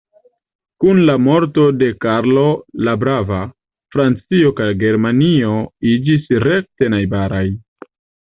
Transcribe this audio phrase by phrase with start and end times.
[0.83, 2.45] Kun la morto de Karlo
[2.87, 3.41] la Brava,
[3.97, 5.53] Francio kaj Germanio
[5.93, 7.47] iĝis rekte najbaraj.